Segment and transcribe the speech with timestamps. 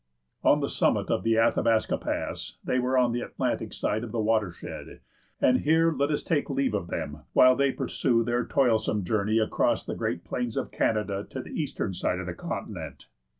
[0.43, 4.19] On the summit of the Athabasca Pass they were on the Atlantic side of the
[4.19, 4.99] watershed,
[5.39, 9.85] and here let us take leave of them while they pursue their toilsome journey across
[9.85, 13.09] the great plains of Canada to the eastern side of the continent.